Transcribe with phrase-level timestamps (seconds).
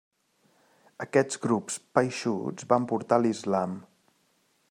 [1.05, 3.77] Aquests grups paixtus van portar l'islam.